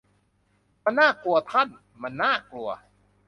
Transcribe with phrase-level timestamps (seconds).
[0.83, 1.67] มันน่ากลัวท่าน
[2.01, 2.69] มันน่ากลัว